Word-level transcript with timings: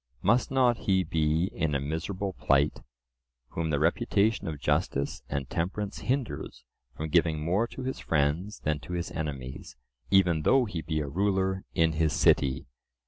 —must 0.23 0.49
not 0.49 0.77
he 0.79 1.03
be 1.03 1.43
in 1.53 1.75
a 1.75 1.79
miserable 1.79 2.33
plight 2.33 2.79
whom 3.49 3.69
the 3.69 3.77
reputation 3.77 4.47
of 4.47 4.59
justice 4.59 5.21
and 5.29 5.47
temperance 5.47 5.99
hinders 5.99 6.63
from 6.97 7.07
giving 7.07 7.39
more 7.39 7.67
to 7.67 7.83
his 7.83 7.99
friends 7.99 8.61
than 8.61 8.79
to 8.79 8.93
his 8.93 9.11
enemies, 9.11 9.77
even 10.09 10.41
though 10.41 10.65
he 10.65 10.81
be 10.81 11.01
a 11.01 11.07
ruler 11.07 11.65
in 11.75 11.91
his 11.91 12.13
city? 12.13 12.65